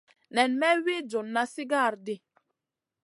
Nen 0.35 0.51
may 0.59 0.77
wi 0.85 0.95
djuna 1.03 1.43
sigara 1.53 1.97
di. 2.05 2.15